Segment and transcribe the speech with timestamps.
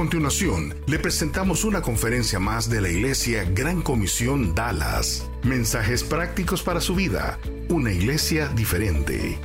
[0.00, 5.28] Continuación, le presentamos una conferencia más de la Iglesia Gran Comisión Dallas.
[5.42, 7.38] Mensajes prácticos para su vida.
[7.68, 9.38] Una iglesia diferente.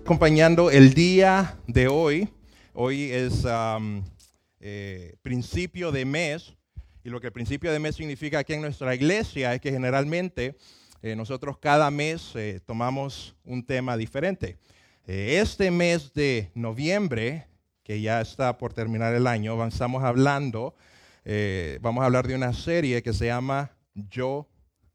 [0.00, 2.30] acompañando el día de hoy.
[2.72, 4.02] Hoy es um,
[4.58, 6.54] eh, principio de mes
[7.04, 10.56] y lo que el principio de mes significa aquí en nuestra iglesia es que generalmente
[11.02, 14.56] eh, nosotros cada mes eh, tomamos un tema diferente.
[15.06, 17.46] este mes de noviembre,
[17.82, 20.74] que ya está por terminar el año, estamos hablando,
[21.80, 24.46] vamos a hablar de una serie que se llama Yo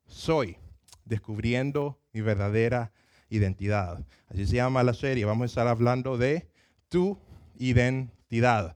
[0.06, 0.58] Soy,
[1.06, 2.92] descubriendo mi verdadera
[3.30, 4.06] identidad.
[4.28, 5.26] Así se llama la serie.
[5.26, 6.48] Vamos a estar hablando de
[6.90, 7.18] tu
[7.58, 8.76] identidad.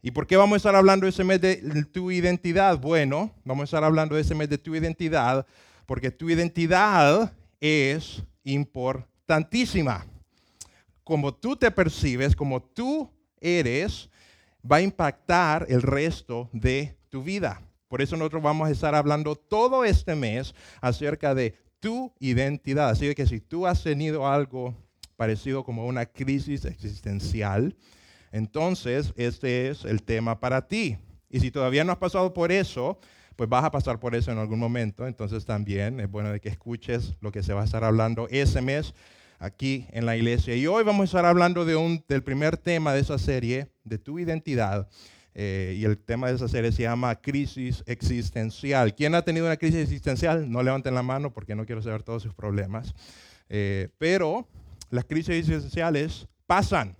[0.00, 2.78] ¿Y por qué vamos a estar hablando ese mes de tu identidad?
[2.78, 5.46] Bueno, vamos a estar hablando ese mes de tu identidad
[5.92, 10.06] porque tu identidad es importantísima.
[11.04, 14.08] Como tú te percibes, como tú eres,
[14.64, 17.60] va a impactar el resto de tu vida.
[17.88, 22.88] Por eso nosotros vamos a estar hablando todo este mes acerca de tu identidad.
[22.88, 24.74] Así que si tú has tenido algo
[25.16, 27.76] parecido como una crisis existencial,
[28.30, 30.96] entonces este es el tema para ti.
[31.28, 32.98] Y si todavía no has pasado por eso,
[33.36, 35.06] pues vas a pasar por eso en algún momento.
[35.06, 38.60] Entonces también es bueno de que escuches lo que se va a estar hablando ese
[38.60, 38.94] mes
[39.38, 40.54] aquí en la iglesia.
[40.54, 44.88] Y hoy vamos a estar hablando del primer tema de esa serie, de tu identidad.
[45.34, 48.94] Eh, y el tema de esa serie se llama crisis existencial.
[48.94, 50.50] ¿Quién ha tenido una crisis existencial?
[50.50, 52.94] No levanten la mano porque no quiero saber todos sus problemas.
[53.48, 54.46] Eh, pero
[54.90, 56.96] las crisis existenciales pasan.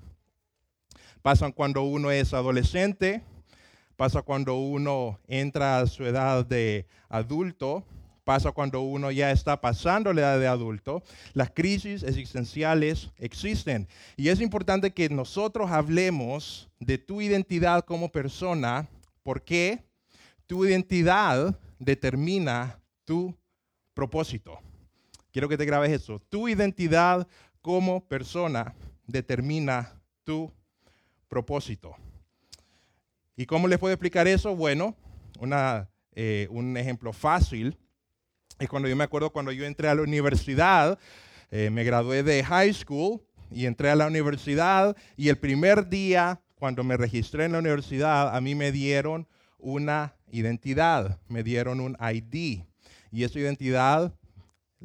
[1.21, 3.23] Pasan cuando uno es adolescente,
[4.03, 7.85] pasa cuando uno entra a su edad de adulto,
[8.25, 11.05] pasa cuando uno ya está pasando la edad de adulto.
[11.35, 13.87] Las crisis existenciales existen.
[14.17, 18.89] Y es importante que nosotros hablemos de tu identidad como persona,
[19.23, 19.85] porque
[20.49, 23.33] tu identidad determina tu
[23.95, 24.59] propósito.
[25.31, 26.21] Quiero que te grabes eso.
[26.29, 27.29] Tu identidad
[27.61, 28.75] como persona
[29.07, 29.93] determina
[30.25, 30.53] tu
[31.29, 31.95] propósito.
[33.37, 34.55] ¿Y cómo les puedo explicar eso?
[34.55, 34.95] Bueno,
[36.15, 37.79] eh, un ejemplo fácil
[38.59, 40.99] es cuando yo me acuerdo cuando yo entré a la universidad,
[41.51, 46.43] eh, me gradué de high school y entré a la universidad y el primer día
[46.57, 49.27] cuando me registré en la universidad a mí me dieron
[49.59, 52.65] una identidad, me dieron un ID
[53.11, 54.15] y esa identidad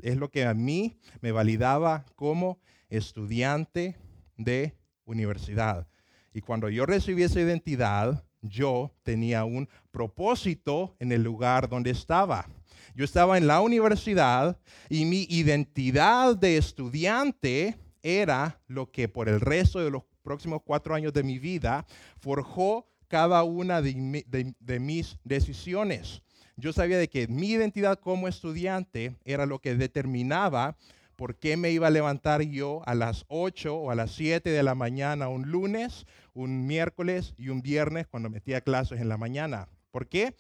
[0.02, 2.60] es lo que a mí me validaba como
[2.90, 3.98] estudiante
[4.38, 4.76] de
[5.06, 5.88] universidad.
[6.34, 12.48] Y cuando yo recibí esa identidad, yo tenía un propósito en el lugar donde estaba.
[12.96, 14.58] Yo estaba en la universidad
[14.90, 20.96] y mi identidad de estudiante era lo que por el resto de los próximos cuatro
[20.96, 21.86] años de mi vida
[22.20, 26.22] forjó cada una de, mis decisiones.
[26.56, 30.76] Yo sabía de que mi identidad como estudiante era lo que determinaba
[31.18, 34.64] por qué me iba a levantar yo a las 8 o a las 7 de
[34.64, 39.68] la mañana un lunes, un miércoles y un viernes cuando metía clases en la mañana.
[39.92, 40.36] ¿Por qué?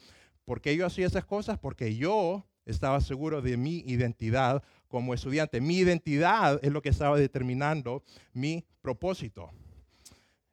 [0.45, 1.57] ¿Por qué yo hacía esas cosas?
[1.57, 5.59] Porque yo estaba seguro de mi identidad como estudiante.
[5.61, 9.49] Mi identidad es lo que estaba determinando mi propósito.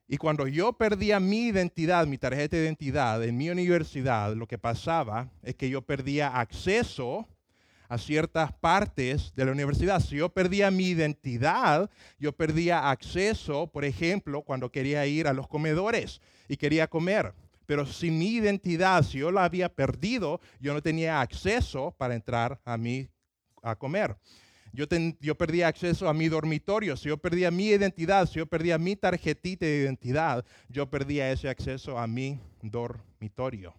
[0.09, 4.59] Y cuando yo perdía mi identidad, mi tarjeta de identidad en mi universidad, lo que
[4.59, 7.29] pasaba es que yo perdía acceso
[7.95, 10.01] a ciertas partes de la universidad.
[10.01, 11.89] Si yo perdía mi identidad,
[12.19, 17.33] yo perdía acceso, por ejemplo, cuando quería ir a los comedores y quería comer.
[17.67, 22.61] Pero si mi identidad, si yo la había perdido, yo no tenía acceso para entrar
[22.65, 23.09] a mí
[23.63, 24.17] a comer.
[24.73, 24.87] Yo,
[25.21, 28.97] yo perdía acceso a mi dormitorio, si yo perdía mi identidad, si yo perdía mi
[28.97, 33.73] tarjetita de identidad, yo perdía ese acceso a mi dormitorio.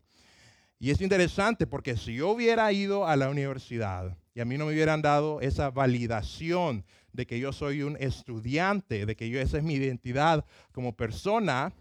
[0.80, 4.66] Y es interesante porque si yo hubiera ido a la universidad y a mí no
[4.66, 6.84] me hubieran dado esa validación
[7.14, 10.44] de que yo soy un estudiante, de que yo esa es mi identidad
[10.74, 11.74] como persona,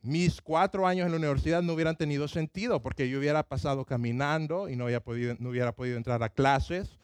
[0.00, 4.68] mis cuatro años en la universidad no hubieran tenido sentido porque yo hubiera pasado caminando
[4.68, 6.98] y no, no hubiera podido entrar a clases,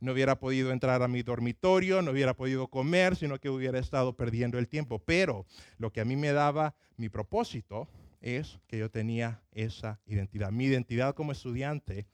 [0.00, 4.14] no hubiera podido entrar a mi dormitorio, no hubiera podido comer, sino que hubiera estado
[4.14, 4.98] perdiendo el tiempo.
[4.98, 5.46] Pero
[5.78, 7.88] lo que a mí me daba mi propósito
[8.26, 10.50] es que yo tenía esa identidad.
[10.50, 12.06] Mi identidad como estudiante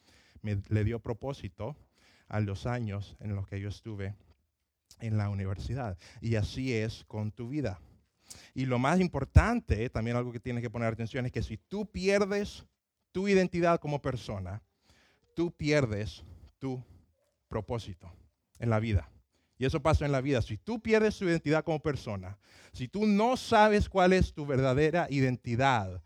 [0.42, 1.74] me le dio propósito
[2.28, 4.14] a los años en los que yo estuve
[5.00, 5.96] en la universidad.
[6.20, 7.80] Y así es con tu vida.
[8.54, 11.90] Y lo más importante, también algo que tienes que poner atención, es que si tú
[11.90, 12.64] pierdes
[13.10, 14.62] tu identidad como persona,
[15.34, 16.22] tú pierdes
[16.58, 16.82] tu
[17.48, 18.12] propósito
[18.58, 19.11] en la vida.
[19.62, 20.42] Y eso pasa en la vida.
[20.42, 22.36] Si tú pierdes tu identidad como persona,
[22.72, 26.02] si tú no sabes cuál es tu verdadera identidad,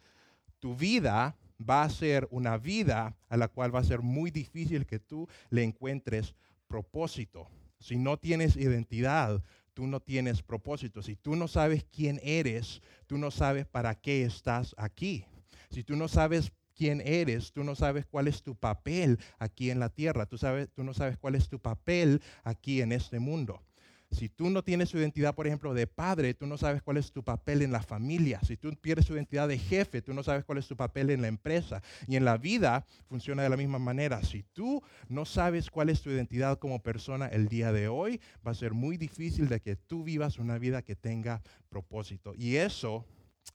[0.59, 4.85] tu vida va a ser una vida a la cual va a ser muy difícil
[4.85, 6.35] que tú le encuentres
[6.69, 7.49] propósito.
[7.81, 9.43] Si no tienes identidad,
[9.73, 11.01] tú no tienes propósito.
[11.01, 15.25] Si tú no sabes quién eres, tú no sabes para qué estás aquí.
[15.71, 19.81] Si tú no sabes quién eres, tú no sabes cuál es tu papel aquí en
[19.81, 23.63] la tierra, tú, sabes, tú no sabes cuál es tu papel aquí en este mundo.
[24.11, 27.11] Si tú no tienes su identidad, por ejemplo, de padre, tú no sabes cuál es
[27.11, 28.41] tu papel en la familia.
[28.43, 31.23] Si tú pierdes tu identidad de jefe, tú no sabes cuál es tu papel en
[31.23, 31.83] la empresa.
[32.07, 34.23] Y en la vida funciona de la misma manera.
[34.23, 38.53] Si tú no sabes cuál es tu identidad como persona el día de hoy, va
[38.53, 42.33] a ser muy difícil de que tú vivas una vida que tenga propósito.
[42.37, 43.05] Y eso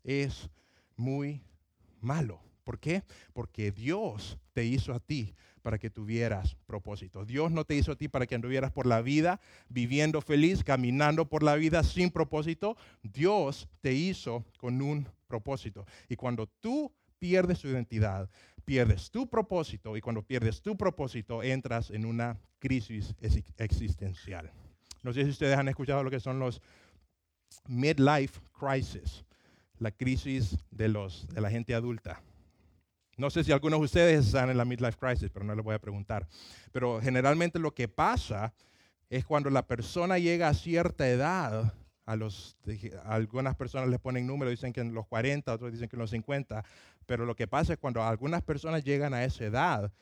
[0.04, 0.50] es
[0.98, 1.42] muy
[2.02, 2.51] malo.
[2.72, 3.04] ¿Por qué?
[3.34, 7.26] Porque Dios te hizo a ti para que tuvieras propósito.
[7.26, 11.28] Dios no te hizo a ti para que anduvieras por la vida viviendo feliz, caminando
[11.28, 12.78] por la vida sin propósito.
[13.04, 15.86] Dios te hizo con un propósito.
[16.08, 18.30] Y cuando tú pierdes tu identidad,
[18.64, 23.14] pierdes tu propósito y cuando pierdes tu propósito entras en una crisis
[23.58, 24.50] existencial.
[25.04, 26.62] No sé si ustedes han escuchado lo que son los
[27.68, 29.26] midlife crisis,
[29.78, 32.22] la crisis de, los, de la gente adulta.
[33.22, 35.76] No sé si algunos de ustedes están en la midlife crisis, pero no les voy
[35.76, 36.28] a preguntar.
[36.72, 38.52] Pero generalmente lo que pasa
[39.12, 41.72] es cuando la persona llega a cierta edad,
[42.08, 42.58] a los,
[43.06, 46.10] algunas personas les ponen números, dicen que en los 40, otros dicen que en los
[46.10, 46.66] 50,
[47.06, 49.94] pero lo que pasa es cuando algunas personas llegan a esa edad,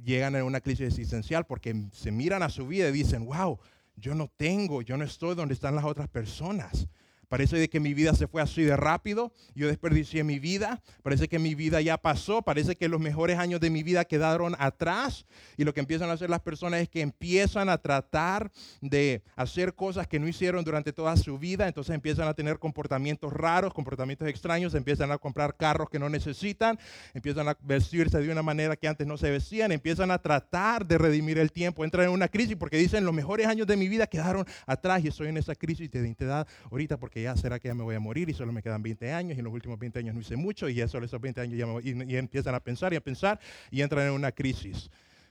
[0.00, 3.58] llegan a una crisis existencial porque se miran a su vida y dicen, wow,
[3.96, 6.86] yo no tengo, yo no estoy donde están las otras personas.
[7.28, 11.28] Parece de que mi vida se fue así de rápido, yo desperdicié mi vida, parece
[11.28, 15.26] que mi vida ya pasó, parece que los mejores años de mi vida quedaron atrás
[15.58, 19.74] y lo que empiezan a hacer las personas es que empiezan a tratar de hacer
[19.74, 24.26] cosas que no hicieron durante toda su vida, entonces empiezan a tener comportamientos raros, comportamientos
[24.26, 26.78] extraños, empiezan a comprar carros que no necesitan,
[27.12, 30.96] empiezan a vestirse de una manera que antes no se vestían, empiezan a tratar de
[30.96, 34.06] redimir el tiempo, entran en una crisis porque dicen los mejores años de mi vida
[34.06, 37.74] quedaron atrás y estoy en esa crisis de identidad ahorita porque ya será que ya
[37.74, 39.98] me voy a morir y solo me quedan 20 años y en los últimos 20
[39.98, 42.92] años no hice mucho y ya solo esos 20 años ya y, empiezan a pensar
[42.92, 44.90] y a pensar y entran en una crisis.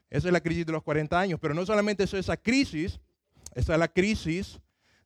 [0.09, 2.99] Esa es la crisis de los 40 años, pero no solamente eso, esa crisis,
[3.55, 4.59] esa es la crisis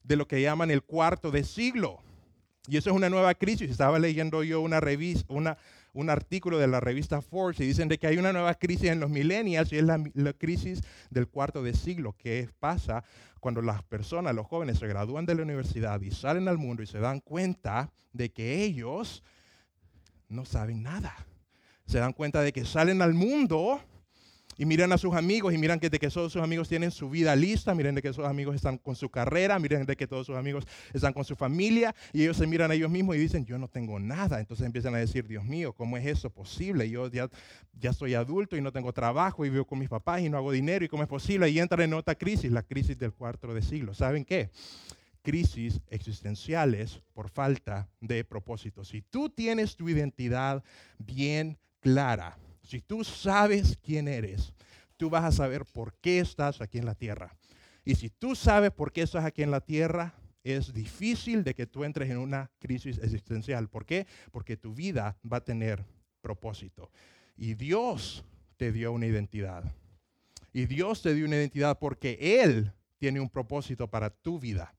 [0.03, 1.99] de lo que llaman el cuarto de siglo.
[2.67, 3.71] Y eso es una nueva crisis.
[3.71, 5.33] Estaba leyendo yo una revista,
[5.93, 8.99] un artículo de la revista Forbes y dicen de que hay una nueva crisis en
[8.99, 13.03] los millennials y es la, la, crisis del cuarto de siglo, que pasa
[13.41, 16.87] cuando las personas, los jóvenes se gradúan de la universidad y salen al mundo y
[16.87, 19.23] se dan cuenta de que ellos
[20.29, 21.13] no saben nada.
[21.87, 23.81] Se dan cuenta de que salen al mundo
[24.57, 27.09] y miran a sus amigos y miran que de que todos sus amigos tienen su
[27.09, 30.27] vida lista, miren de que sus amigos están con su carrera, miren de que todos
[30.27, 33.45] sus amigos están con su familia y ellos se miran a ellos mismos y dicen,
[33.45, 34.39] yo no tengo nada.
[34.39, 36.89] Entonces empiezan a decir, Dios mío, ¿cómo es eso posible?
[36.89, 37.29] Yo ya,
[37.79, 40.51] ya soy adulto y no tengo trabajo y vivo con mis papás y no hago
[40.51, 41.49] dinero y cómo es posible.
[41.49, 43.93] Y entran en otra crisis, la crisis del cuarto de siglo.
[43.93, 44.49] ¿Saben qué?
[45.21, 48.83] crisis existenciales por falta de propósito.
[48.83, 50.63] Si tú tienes tu identidad
[50.97, 54.53] bien clara, si tú sabes quién eres,
[54.97, 57.35] tú vas a saber por qué estás aquí en la tierra.
[57.83, 60.13] Y si tú sabes por qué estás aquí en la tierra,
[60.43, 63.69] es difícil de que tú entres en una crisis existencial.
[63.69, 64.07] ¿Por qué?
[64.31, 65.83] Porque tu vida va a tener
[66.21, 66.91] propósito.
[67.37, 68.23] Y Dios
[68.57, 69.63] te dio una identidad.
[70.53, 74.75] Y Dios te dio una identidad porque Él tiene un propósito para tu vida.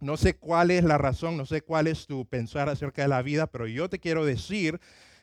[0.00, 3.22] No sé cuál es la razón, no sé cuál es tu pensar acerca de la
[3.22, 4.80] vida, pero yo te quiero decir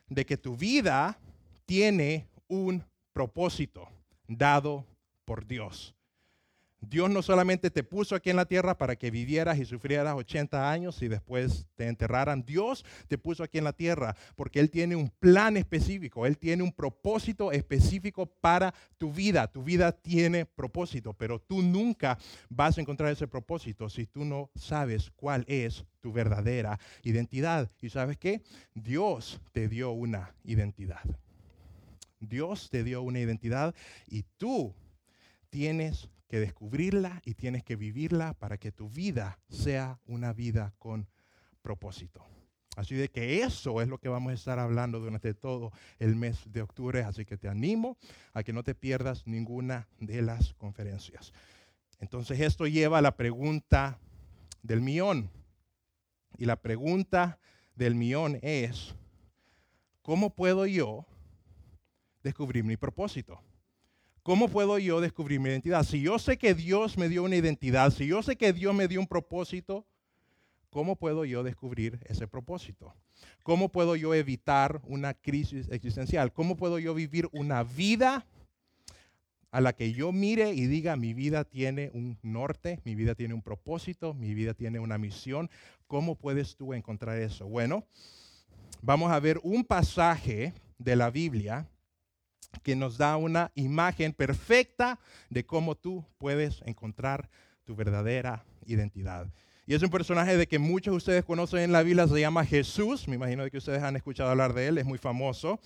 [0.08, 1.20] de que tu vida
[1.66, 2.84] tiene un
[3.14, 3.90] propósito
[4.28, 4.86] dado
[5.26, 5.96] por Dios.
[6.90, 10.70] Dios no solamente te puso aquí en la tierra para que vivieras y sufrieras 80
[10.70, 12.44] años y después te enterraran.
[12.46, 16.64] Dios te puso aquí en la tierra porque Él tiene un plan específico, Él tiene
[16.64, 19.48] un propósito específico para tu vida.
[19.48, 22.18] Tu vida tiene propósito, pero tú nunca
[22.50, 27.72] vas a encontrar ese propósito si tú no sabes cuál es tu verdadera identidad.
[27.82, 28.42] ¿Y sabes qué?
[28.74, 31.02] Dios te dio una identidad.
[32.20, 33.76] Dios te dio una identidad
[34.08, 34.74] y tú
[35.50, 41.08] tienes que descubrirla y tienes que vivirla para que tu vida sea una vida con
[41.62, 42.26] propósito.
[42.76, 46.52] Así de que eso es lo que vamos a estar hablando durante todo el mes
[46.52, 47.04] de octubre.
[47.04, 47.98] Así que te animo
[48.34, 51.32] a que no te pierdas ninguna de las conferencias.
[52.00, 53.98] Entonces esto lleva a la pregunta
[54.62, 55.30] del millón.
[56.38, 57.40] Y la pregunta
[57.76, 58.94] del millón es,
[60.02, 61.06] ¿cómo puedo yo
[62.24, 63.42] descubrir mi propósito?
[64.26, 65.84] ¿Cómo puedo yo descubrir mi identidad?
[65.84, 68.88] Si yo sé que Dios me dio una identidad, si yo sé que Dios me
[68.88, 69.86] dio un propósito,
[70.72, 72.96] ¿cómo puedo yo descubrir ese propósito?
[73.44, 76.34] ¿Cómo puedo yo evitar una crisis existencial?
[76.34, 78.26] ¿Cómo puedo yo vivir una vida
[79.52, 83.36] a la que yo mire y diga, mi vida tiene un norte, mi vida tiene
[83.36, 85.52] un propósito, mi vida tiene una misión.
[85.86, 87.46] ¿Cómo puedes tú encontrar eso?
[87.46, 87.86] Bueno,
[88.82, 91.70] vamos a ver un pasaje de la Biblia
[92.60, 97.30] que nos da una imagen perfecta de cómo tú puedes encontrar
[97.64, 99.28] tu verdadera identidad.
[99.68, 102.46] Y es un personaje de que muchos de ustedes conocen en la Biblia, se llama
[102.46, 103.08] Jesús.
[103.08, 105.60] Me imagino que ustedes han escuchado hablar de él, es muy famoso.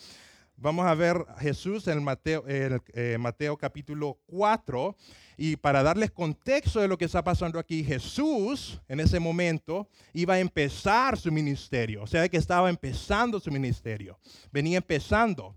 [0.55, 4.95] Vamos a ver Jesús en Mateo, eh, Mateo capítulo 4.
[5.37, 10.33] Y para darles contexto de lo que está pasando aquí, Jesús en ese momento iba
[10.33, 12.03] a empezar su ministerio.
[12.03, 14.19] O sea, que estaba empezando su ministerio.
[14.51, 15.55] Venía empezando.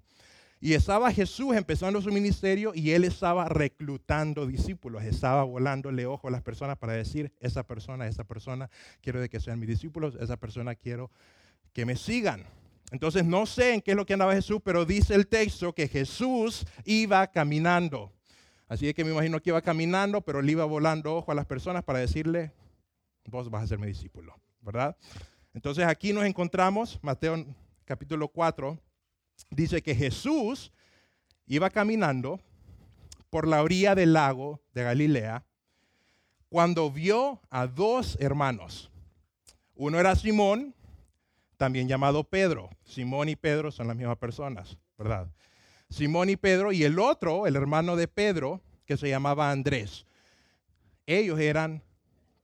[0.65, 6.31] Y estaba Jesús empezando su ministerio y él estaba reclutando discípulos, estaba volándole ojo a
[6.31, 10.77] las personas para decir, esa persona, esa persona, quiero que sean mis discípulos, esa persona
[10.77, 11.11] quiero
[11.73, 12.45] que me sigan.
[12.93, 15.89] Entonces no sé en qué es lo que andaba Jesús, pero dice el texto que
[15.89, 18.13] Jesús iba caminando.
[18.69, 21.83] Así que me imagino que iba caminando, pero le iba volando ojo a las personas
[21.83, 22.53] para decirle,
[23.25, 24.97] vos vas a ser mi discípulo, ¿verdad?
[25.55, 27.45] Entonces aquí nos encontramos, Mateo
[27.85, 28.79] capítulo 4,
[29.53, 30.73] dice que Jesús
[31.47, 32.41] iba caminando
[33.31, 35.45] por la orilla del lago de Galilea
[36.49, 38.91] cuando vio a dos hermanos.
[39.75, 40.75] Uno era Simón,
[41.57, 42.71] también llamado Pedro.
[42.85, 45.31] Simón y Pedro son las mismas personas, ¿verdad?
[45.89, 50.07] Simón y Pedro y el otro, el hermano de Pedro, que se llamaba Andrés.
[51.07, 51.83] Ellos eran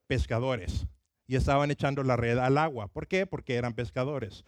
[0.07, 0.87] pescadores
[1.27, 2.88] y estaban echando la red al agua.
[2.88, 3.27] ¿Por qué?
[3.27, 4.45] Porque eran pescadores.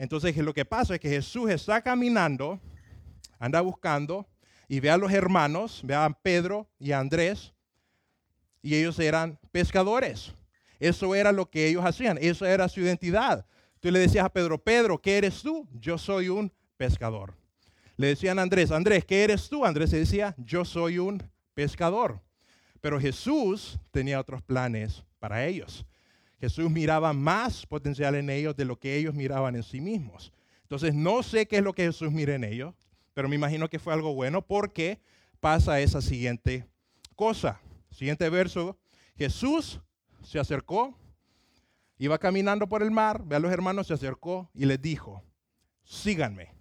[0.00, 2.58] Entonces lo que pasa es que Jesús está caminando,
[3.38, 4.26] anda buscando
[4.66, 7.52] y ve a los hermanos, ve a Pedro y a Andrés,
[8.62, 10.32] y ellos eran pescadores.
[10.78, 13.44] Eso era lo que ellos hacían, eso era su identidad.
[13.78, 15.68] Tú le decías a Pedro, Pedro, ¿qué eres tú?
[15.78, 17.34] Yo soy un pescador.
[17.98, 19.66] Le decían a Andrés, Andrés, ¿qué eres tú?
[19.66, 22.22] Andrés decía, yo soy un pescador.
[22.80, 25.84] Pero Jesús tenía otros planes para ellos.
[26.40, 30.32] Jesús miraba más potencial en ellos de lo que ellos miraban en sí mismos.
[30.62, 32.74] Entonces, no sé qué es lo que Jesús mira en ellos,
[33.12, 35.00] pero me imagino que fue algo bueno porque
[35.40, 36.66] pasa esa siguiente
[37.14, 37.60] cosa.
[37.90, 38.78] Siguiente verso,
[39.16, 39.80] Jesús
[40.22, 40.96] se acercó
[42.00, 45.22] Iba caminando por el mar, ve a los hermanos, se acercó y les dijo,
[45.84, 46.54] síganme,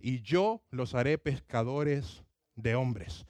[0.00, 2.24] y yo los haré pescadores
[2.56, 3.24] de hombres.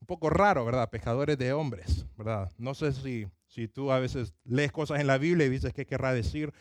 [0.00, 0.88] Un poco raro, ¿verdad?
[0.88, 2.52] Pescadores de hombres, ¿verdad?
[2.56, 5.84] No sé si, si tú a veces lees cosas en la Biblia y dices qué
[5.84, 6.52] querrá decir,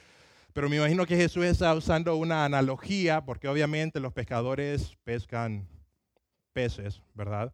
[0.54, 5.68] pero me imagino que Jesús está usando una analogía, porque obviamente los pescadores pescan
[6.52, 7.54] peces, ¿verdad?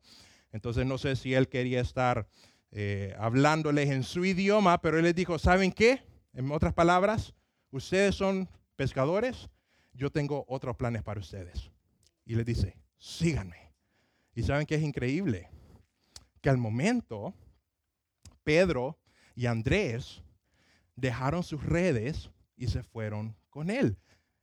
[0.54, 2.28] Entonces no sé si él quería estar
[2.72, 6.02] eh, hablándoles en su idioma, pero él les dijo, ¿saben qué?
[6.34, 7.34] En otras palabras,
[7.72, 9.50] ustedes son pescadores,
[9.94, 11.72] yo tengo otros planes para ustedes.
[12.26, 13.74] Y les dice, síganme.
[14.34, 15.50] Y saben que es increíble,
[16.42, 17.34] que al momento
[18.46, 18.98] Pedro
[19.36, 20.24] y Andrés
[20.96, 23.98] dejaron sus redes y se fueron con él.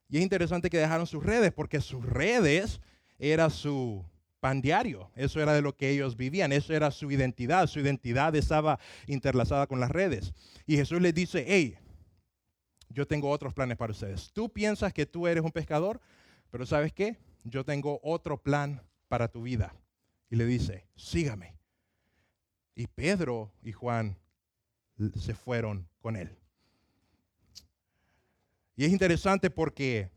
[0.08, 2.80] Y es interesante que dejaron sus redes porque sus redes
[3.18, 4.04] era su
[4.40, 5.10] pan diario.
[5.14, 7.66] Eso era de lo que ellos vivían, eso era su identidad.
[7.66, 10.34] Su identidad estaba interlazada con las redes.
[10.66, 11.78] Y Jesús les dice, hey,
[12.90, 14.30] yo tengo otros planes para ustedes.
[14.32, 16.00] Tú piensas que tú eres un pescador,
[16.50, 17.16] pero ¿sabes qué?
[17.44, 19.74] Yo tengo otro plan para tu vida.
[20.28, 21.56] Y le dice, sígame.
[22.74, 24.18] Y Pedro y Juan
[25.16, 26.36] se fueron con él.
[28.76, 30.10] Y es interesante porque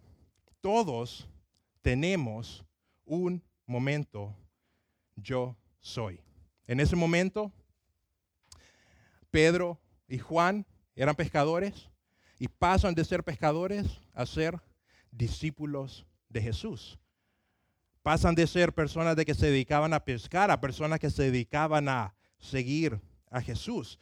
[0.61, 1.27] todos
[1.81, 2.65] tenemos
[3.05, 4.35] un momento
[5.15, 6.19] yo soy.
[6.67, 7.51] En ese momento,
[9.29, 10.65] Pedro y Juan
[10.95, 11.89] eran pescadores
[12.39, 14.59] y pasan de ser pescadores a ser
[15.11, 16.97] discípulos de Jesús.
[18.01, 21.89] Pasan de ser personas de que se dedicaban a pescar a personas que se dedicaban
[21.89, 23.99] a seguir a Jesús.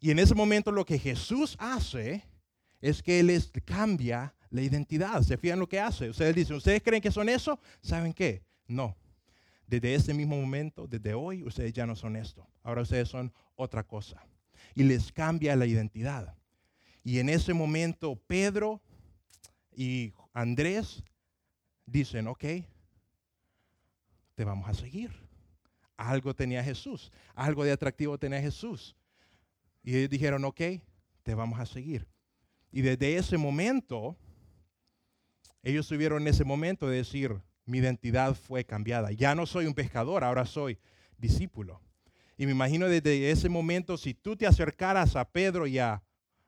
[0.00, 2.24] Y en ese momento lo que Jesús hace
[2.80, 5.22] es que les cambia la identidad.
[5.22, 6.10] ¿Se fijan lo que hace?
[6.10, 7.58] Ustedes dicen, ¿ustedes creen que son eso?
[7.82, 8.42] ¿Saben qué?
[8.66, 8.96] No.
[9.66, 12.46] Desde ese mismo momento, desde hoy, ustedes ya no son esto.
[12.62, 14.24] Ahora ustedes son otra cosa.
[14.74, 16.34] Y les cambia la identidad.
[17.02, 18.80] Y en ese momento Pedro
[19.74, 21.02] y Andrés
[21.86, 22.44] dicen, ok,
[24.34, 25.10] te vamos a seguir.
[25.96, 28.94] Algo tenía Jesús, algo de atractivo tenía Jesús.
[29.88, 30.60] Y ellos dijeron, ok,
[31.22, 32.06] te vamos a seguir.
[32.70, 34.18] Y desde ese momento,
[35.62, 39.12] ellos tuvieron ese momento de decir, mi identidad fue cambiada.
[39.12, 40.78] Ya no soy un pescador, ahora soy
[41.16, 41.80] discípulo.
[42.36, 46.02] Y me imagino desde ese momento, si tú te acercaras a Pedro y a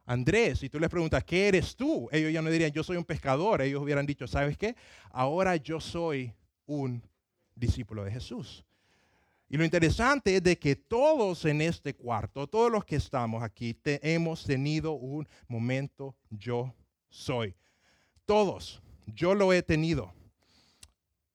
[0.05, 2.11] Andrés, y tú les preguntas, ¿qué eres tú?
[2.13, 3.63] Ellos ya no dirían, yo soy un pescador.
[3.63, 4.77] Ellos hubieran dicho, ¿sabes qué?
[5.09, 6.35] Ahora yo soy
[6.67, 7.03] un
[7.55, 8.67] discípulo de Jesús.
[9.53, 13.77] Y lo interesante es de que todos en este cuarto, todos los que estamos aquí,
[13.85, 16.73] hemos tenido un momento yo
[17.09, 17.57] soy.
[18.25, 20.15] Todos, yo lo he tenido.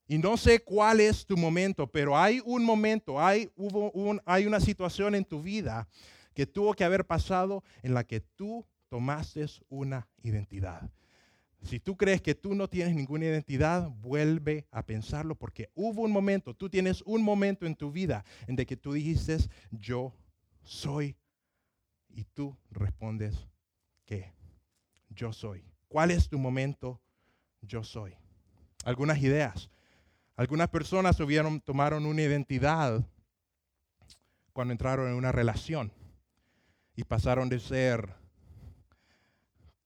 [0.08, 3.92] Y no sé cuál es tu momento, pero hay un momento, hay, hubo
[4.26, 5.86] hay una situación en tu vida
[6.34, 10.90] que tuvo que haber pasado en la que tú tomaste una identidad.
[11.66, 16.12] Si tú crees que tú no tienes ninguna identidad, vuelve a pensarlo porque hubo un
[16.12, 19.38] momento, tú tienes un momento en tu vida en de que tú dijiste,
[19.72, 20.14] yo
[20.62, 21.18] soy.
[22.08, 23.48] Y tú respondes,
[24.06, 24.32] ¿qué?
[25.10, 25.66] Yo soy.
[25.88, 27.02] ¿Cuál es tu momento?
[27.62, 28.16] Yo soy.
[28.86, 29.72] Algunas ideas.
[30.36, 33.04] Algunas personas tuvieron, tomaron una identidad
[34.54, 35.92] cuando entraron en una relación
[36.96, 38.14] y pasaron de ser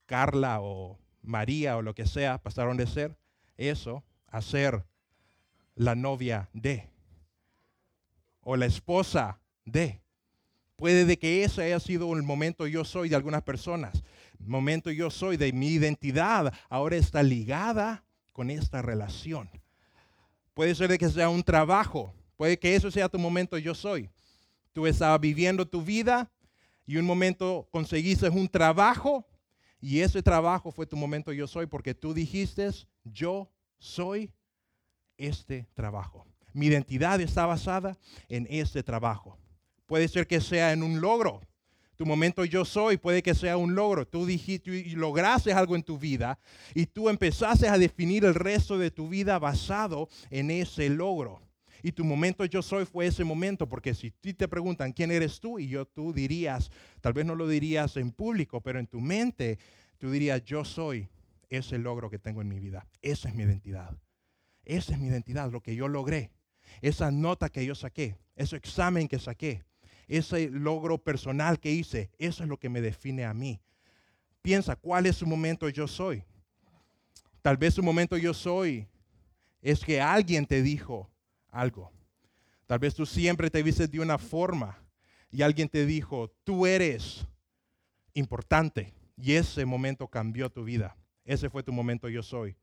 [0.06, 3.18] Carla o María o lo que sea, pasaron de ser
[3.58, 4.86] eso a ser
[5.76, 6.90] la novia de
[8.42, 10.02] o la esposa de.
[10.76, 14.04] Puede de que ese haya sido el momento yo soy de algunas personas.
[14.40, 19.50] momento yo soy de mi identidad ahora está ligada con esta relación.
[20.54, 22.14] Puede ser de que sea un trabajo.
[22.38, 24.10] Puede que eso sea tu momento yo soy.
[24.74, 26.32] Tú estabas viviendo tu vida
[26.86, 29.28] y un momento conseguiste un trabajo
[29.82, 32.70] y ese trabajo fue tu momento yo soy porque tú dijiste,
[33.04, 34.32] yo soy
[35.18, 36.26] este trabajo.
[36.54, 39.38] Mi identidad está basada en este trabajo.
[39.86, 41.42] Puede ser que sea en un logro.
[41.96, 44.08] Tu momento yo soy puede que sea un logro.
[44.08, 46.40] Tú dijiste y lograste algo en tu vida
[46.74, 51.42] y tú empezaste a definir el resto de tu vida basado en ese logro.
[51.82, 55.60] Y tu momento yo soy fue ese momento, porque si te preguntan quién eres tú,
[55.60, 59.60] y yo tú dirías, tal vez no lo dirías en público, pero en tu mente
[59.98, 61.08] tú dirías, yo soy
[61.50, 62.88] ese logro que tengo en mi vida.
[63.02, 63.98] Esa es mi identidad.
[64.66, 66.32] Esa es mi identidad, lo que yo logré.
[66.82, 69.64] Esa nota que yo saqué, ese examen que saqué,
[70.08, 73.60] ese logro personal que hice, eso es lo que me define a mí.
[74.42, 76.24] Piensa, ¿cuál es su momento yo soy?
[77.42, 78.88] Tal vez su momento yo soy
[79.62, 81.10] es que alguien te dijo,
[81.52, 81.92] algo.
[82.66, 84.78] Tal vez tú siempre te vistes de una forma
[85.32, 87.26] y alguien te dijo, tú eres
[88.14, 88.94] importante.
[89.18, 90.96] Y ese momento cambió tu vida.
[91.26, 92.56] Ese fue tu momento yo soy.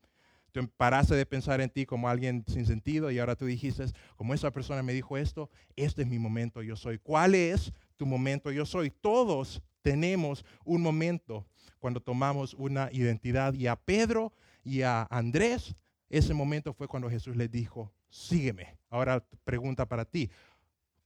[0.51, 4.33] Tú paraste de pensar en ti como alguien sin sentido y ahora tú dijiste, como
[4.33, 6.97] esa persona me dijo esto, este es mi momento yo soy.
[6.97, 8.89] ¿Cuál es tu momento yo soy?
[8.89, 11.45] Todos tenemos un momento
[11.79, 13.53] cuando tomamos una identidad.
[13.53, 15.75] Y a Pedro y a Andrés,
[16.09, 18.76] ese momento fue cuando Jesús les dijo, sígueme.
[18.89, 20.29] Ahora pregunta para ti,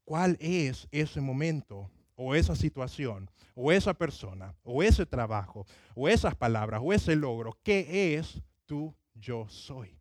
[0.06, 5.66] ¿cuál es ese momento o esa situación o esa persona o ese trabajo
[5.96, 7.58] o esas palabras o ese logro?
[7.64, 9.98] ¿Qué es tu yo soy?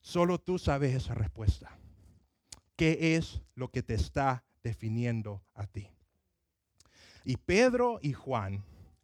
[0.00, 1.78] Solo tú sabes esa respuesta.
[2.76, 5.88] ¿Qué es lo que te está definiendo a ti?
[7.24, 8.62] Y Pedro y Juan,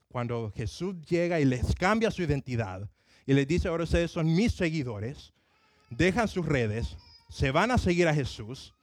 [0.08, 2.88] cuando Jesús llega y les cambia su identidad
[3.24, 5.32] y les dice, ahora ustedes son mis seguidores,
[5.88, 6.96] dejan sus redes,
[7.30, 8.74] se van a seguir a Jesús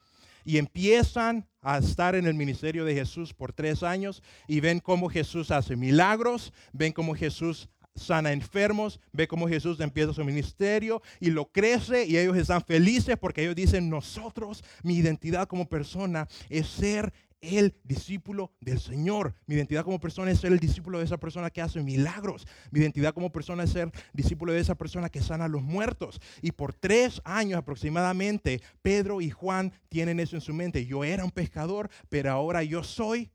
[0.44, 5.08] y empiezan a estar en el ministerio de Jesús por tres años y ven cómo
[5.08, 11.30] Jesús hace milagros, ven cómo Jesús sana enfermos, ve cómo Jesús empieza su ministerio y
[11.30, 16.66] lo crece y ellos están felices porque ellos dicen, nosotros, mi identidad como persona es
[16.68, 19.34] ser el discípulo del Señor.
[19.46, 22.46] Mi identidad como persona es ser el discípulo de esa persona que hace milagros.
[22.70, 26.20] Mi identidad como persona es ser discípulo de esa persona que sana a los muertos.
[26.42, 30.86] Y por tres años aproximadamente, Pedro y Juan tienen eso en su mente.
[30.86, 33.30] Yo era un pescador, pero ahora yo soy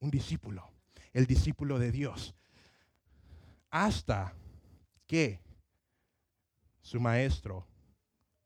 [0.00, 0.70] un discípulo,
[1.12, 2.34] el discípulo de Dios.
[3.70, 4.34] Hasta
[5.06, 5.40] que
[6.80, 7.66] su maestro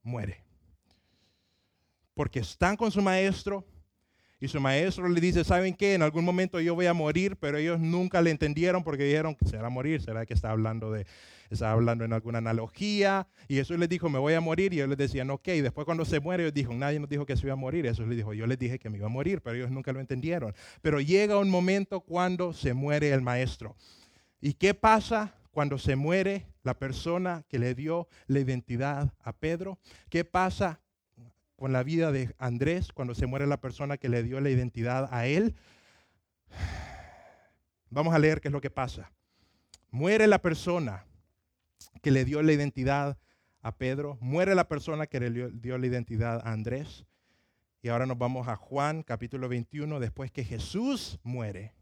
[0.02, 0.44] muere.
[2.14, 3.66] Porque están con su maestro,
[4.38, 5.94] Y su maestro le dice, ¿saben qué?
[5.94, 9.70] En algún momento yo voy a morir, pero ellos nunca le entendieron porque dijeron, será
[9.70, 11.06] morir, será que está hablando de,
[11.48, 13.28] está hablando en alguna analogía.
[13.48, 14.74] Y Jesús les dijo, me voy a morir.
[14.74, 15.48] Y ellos les decían, ok.
[15.48, 17.86] Y después cuando se muere, ellos dijeron, nadie nos dijo que se iba a morir.
[17.86, 20.00] Jesús les dijo, yo les dije que me iba a morir, pero ellos nunca lo
[20.00, 20.54] entendieron.
[20.82, 23.74] Pero llega un momento cuando se muere el maestro.
[24.42, 29.78] ¿Y qué pasa cuando se muere la persona que le dio la identidad a Pedro?
[30.10, 30.80] ¿Qué pasa
[31.56, 35.08] con la vida de Andrés cuando se muere la persona que le dio la identidad
[35.10, 35.56] a él?
[37.90, 39.10] Vamos a leer qué es lo que pasa.
[39.90, 41.06] Muere la persona
[42.02, 43.18] que le dio la identidad
[43.60, 47.04] a Pedro, muere la persona que le dio la identidad a Andrés.
[47.82, 51.72] Y ahora nos vamos a Juan capítulo 21, después que Jesús muere.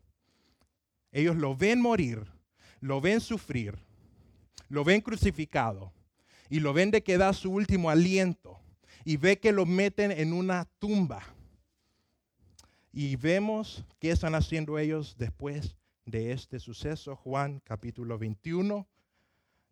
[1.12, 2.24] Ellos lo ven morir,
[2.80, 3.78] lo ven sufrir,
[4.68, 5.92] lo ven crucificado
[6.48, 8.63] y lo ven de que da su último aliento
[9.04, 11.22] y ve que lo meten en una tumba.
[12.92, 17.16] Y vemos qué están haciendo ellos después de este suceso.
[17.16, 18.86] Juan capítulo 21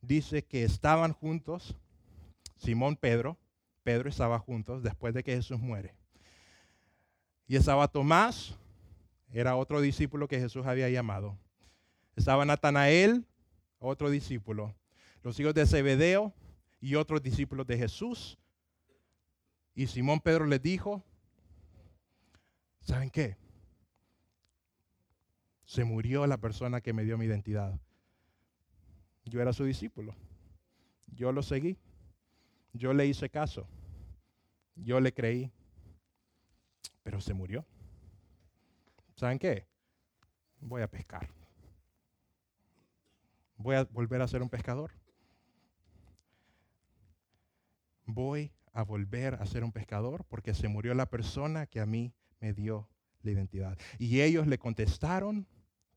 [0.01, 1.77] dice que estaban juntos,
[2.57, 3.39] Simón Pedro,
[3.83, 5.95] Pedro estaba juntos después de que Jesús muere.
[7.47, 8.57] Y estaba Tomás,
[9.33, 11.39] era otro discípulo que Jesús había llamado.
[12.17, 13.25] Estaba Natanael,
[13.79, 14.75] otro discípulo.
[15.23, 16.35] Los hijos de Zebedeo
[16.81, 18.39] y otros discípulos de Jesús.
[19.75, 21.03] Y Simón Pedro les dijo,
[22.81, 23.37] ¿saben qué?
[25.65, 27.81] Se murió la persona que me dio mi identidad.
[29.25, 30.15] Yo era su discípulo.
[31.07, 31.79] Yo lo seguí.
[32.75, 33.67] Yo le hice caso.
[34.77, 35.51] Yo le creí.
[37.03, 37.65] Pero se murió.
[39.17, 39.67] ¿Saben qué?
[40.61, 41.29] Voy a pescar.
[43.57, 44.91] Voy a volver a ser un pescador.
[48.05, 52.13] Voy a volver a ser un pescador porque se murió la persona que a mí
[52.41, 52.89] me dio
[53.23, 53.79] la identidad.
[53.99, 55.47] Y ellos le contestaron,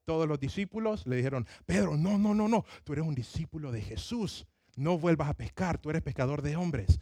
[0.06, 3.82] todos los discípulos le dijeron, Pedro, no, no, no, no, tú eres un discípulo de
[3.82, 7.00] Jesús, no vuelvas a pescar, tú eres pescador de hombres.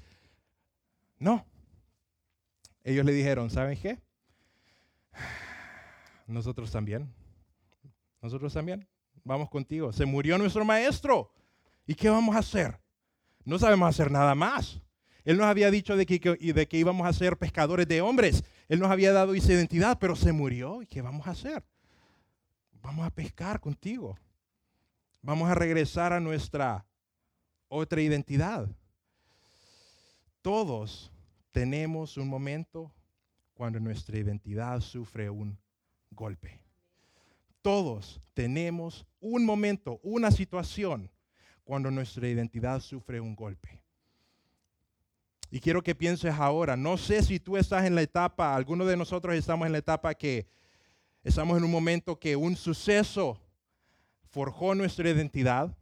[1.17, 1.45] No.
[2.83, 3.99] Ellos le dijeron, ¿saben qué?
[6.27, 7.13] Nosotros también.
[8.21, 8.87] Nosotros también.
[9.23, 9.93] Vamos contigo.
[9.93, 11.31] Se murió nuestro maestro.
[11.85, 12.79] ¿Y qué vamos a hacer?
[13.45, 14.81] No sabemos hacer nada más.
[15.25, 18.43] Él nos había dicho de que, de que íbamos a ser pescadores de hombres.
[18.67, 20.81] Él nos había dado esa identidad, pero se murió.
[20.81, 21.63] ¿Y qué vamos a hacer?
[22.81, 24.17] Vamos a pescar contigo.
[25.21, 26.85] Vamos a regresar a nuestra
[27.69, 28.67] otra identidad.
[30.41, 31.11] Todos
[31.51, 32.91] tenemos un momento
[33.53, 35.57] cuando nuestra identidad sufre un
[36.11, 36.59] golpe.
[37.61, 41.09] Todos tenemos un momento, una situación
[41.63, 43.81] cuando nuestra identidad sufre un golpe.
[45.53, 48.97] Y quiero que pienses ahora, no sé si tú estás en la etapa, algunos de
[48.97, 50.47] nosotros estamos en la etapa que
[51.23, 53.39] estamos en un momento que un suceso
[54.31, 55.77] forjó nuestra identidad,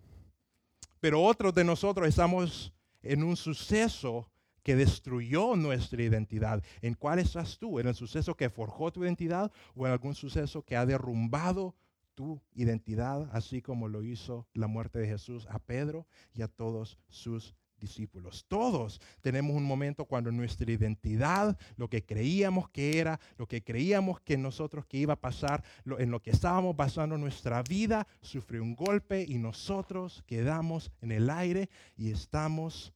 [0.99, 4.29] pero otros de nosotros estamos en un suceso
[4.61, 6.61] que destruyó nuestra identidad.
[6.81, 7.79] ¿En cuál estás tú?
[7.79, 11.77] ¿En el suceso que forjó tu identidad o en algún suceso que ha derrumbado
[12.13, 16.99] tu identidad, así como lo hizo la muerte de Jesús a Pedro y a todos
[17.07, 18.45] sus discípulos.
[18.47, 24.21] Todos tenemos un momento cuando nuestra identidad, lo que creíamos que era, lo que creíamos
[24.21, 25.63] que nosotros que iba a pasar,
[25.97, 31.29] en lo que estábamos basando nuestra vida, sufrió un golpe y nosotros quedamos en el
[31.29, 32.93] aire y estamos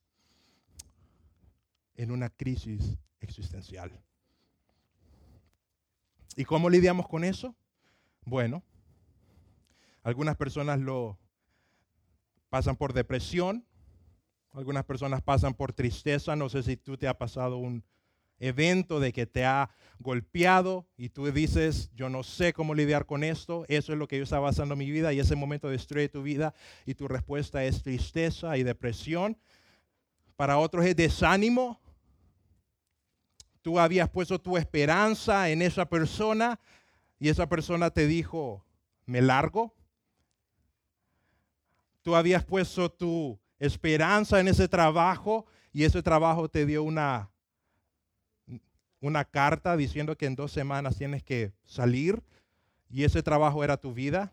[1.95, 3.91] en una crisis existencial.
[6.35, 7.55] ¿Y cómo lidiamos con eso?
[8.25, 8.61] Bueno,
[10.03, 11.17] algunas personas lo
[12.49, 13.65] pasan por depresión,
[14.55, 16.35] algunas personas pasan por tristeza.
[16.35, 17.83] No sé si tú te ha pasado un
[18.39, 23.23] evento de que te ha golpeado y tú dices, yo no sé cómo lidiar con
[23.23, 23.65] esto.
[23.67, 26.23] Eso es lo que yo estaba pasando en mi vida y ese momento destruye tu
[26.23, 26.53] vida
[26.85, 29.37] y tu respuesta es tristeza y depresión.
[30.35, 31.79] Para otros es desánimo.
[33.61, 36.59] Tú habías puesto tu esperanza en esa persona
[37.19, 38.63] y esa persona te dijo,
[39.05, 39.73] me largo.
[42.03, 47.29] Tú habías puesto tu esperanza en ese trabajo y ese trabajo te dio una,
[49.01, 52.21] una carta diciendo que en dos semanas tienes que salir
[52.89, 54.31] y ese trabajo era tu vida.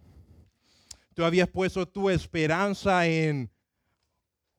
[1.14, 3.50] Tú habías puesto tu esperanza en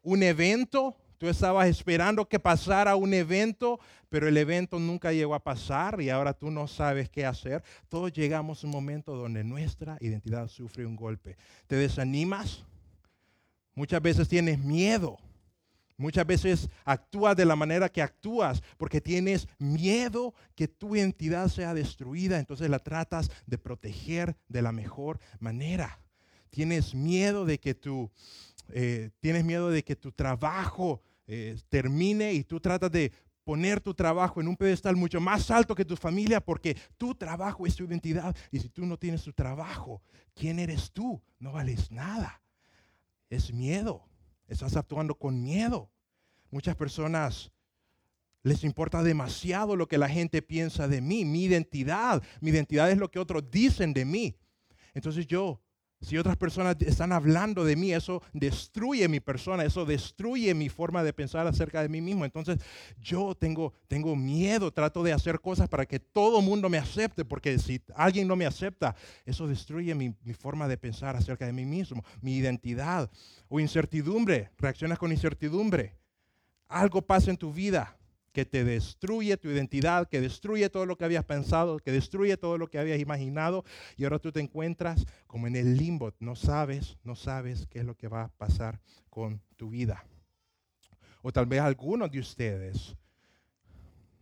[0.03, 5.43] un evento, tú estabas esperando que pasara un evento, pero el evento nunca llegó a
[5.43, 7.63] pasar y ahora tú no sabes qué hacer.
[7.89, 11.37] Todos llegamos a un momento donde nuestra identidad sufre un golpe.
[11.65, 12.65] ¿Te desanimas?
[13.75, 15.17] Muchas veces tienes miedo
[15.97, 21.73] Muchas veces actúas de la manera que actúas porque tienes miedo que tu identidad sea
[21.73, 26.01] destruida, entonces la tratas de proteger de la mejor manera.
[26.49, 28.11] Tienes miedo de que tu,
[28.69, 33.11] eh, tienes miedo de que tu trabajo eh, termine y tú tratas de
[33.43, 37.67] poner tu trabajo en un pedestal mucho más alto que tu familia porque tu trabajo
[37.67, 38.35] es tu identidad.
[38.51, 40.01] Y si tú no tienes tu trabajo,
[40.33, 41.21] ¿quién eres tú?
[41.39, 42.42] No vales nada.
[43.33, 44.07] Es miedo.
[44.47, 45.89] Estás actuando con miedo.
[46.51, 47.51] Muchas personas
[48.43, 52.21] les importa demasiado lo que la gente piensa de mí, mi identidad.
[52.41, 54.37] Mi identidad es lo que otros dicen de mí.
[54.93, 55.62] Entonces yo
[56.03, 61.03] si otras personas están hablando de mí, eso destruye mi persona, eso destruye mi forma
[61.03, 62.25] de pensar acerca de mí mismo.
[62.25, 62.59] Entonces
[63.01, 67.23] yo tengo, tengo miedo, trato de hacer cosas para que todo el mundo me acepte,
[67.23, 71.53] porque si alguien no me acepta, eso destruye mi, mi forma de pensar acerca de
[71.53, 73.09] mí mismo, mi identidad.
[73.47, 75.95] O incertidumbre, reaccionas con incertidumbre.
[76.67, 77.97] Algo pasa en tu vida,
[78.33, 82.57] que te destruye tu identidad, que destruye todo lo que habías pensado, que destruye todo
[82.57, 83.63] lo que habías imaginado
[83.95, 87.85] y ahora tú te encuentras como en el limbo, no sabes, no sabes qué es
[87.85, 90.03] lo que va a pasar con tu vida.
[91.21, 92.97] O tal vez algunos de ustedes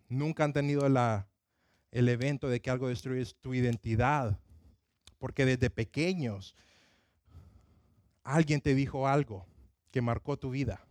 [0.09, 4.37] nunca han tenido el evento de que algo destruye tu identidad,
[5.19, 6.53] porque desde pequeños
[8.23, 9.47] alguien te dijo algo
[9.89, 10.85] que marcó tu vida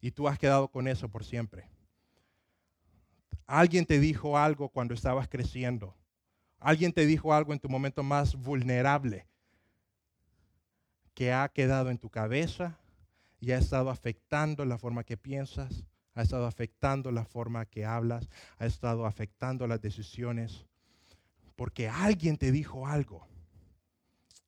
[0.00, 1.73] y tú has quedado con eso por siempre.
[3.46, 5.94] Alguien te dijo algo cuando estabas creciendo.
[6.58, 9.26] Alguien te dijo algo en tu momento más vulnerable
[11.12, 12.78] que ha quedado en tu cabeza
[13.38, 18.28] y ha estado afectando la forma que piensas, ha estado afectando la forma que hablas,
[18.58, 20.64] ha estado afectando las decisiones.
[21.54, 23.28] Porque alguien te dijo algo.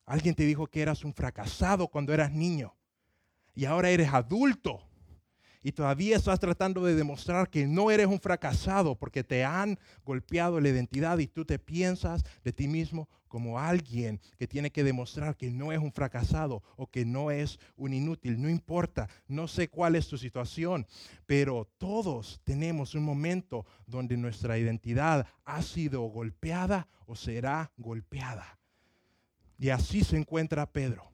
[0.05, 2.75] Alguien te dijo que eras un fracasado cuando eras niño
[3.53, 4.86] y ahora eres adulto
[5.63, 10.59] y todavía estás tratando de demostrar que no eres un fracasado porque te han golpeado
[10.59, 15.35] la identidad y tú te piensas de ti mismo como alguien que tiene que demostrar
[15.35, 18.41] que no es un fracasado o que no es un inútil.
[18.41, 20.87] No importa, no sé cuál es tu situación,
[21.25, 28.57] pero todos tenemos un momento donde nuestra identidad ha sido golpeada o será golpeada.
[29.57, 31.11] Y así se encuentra Pedro.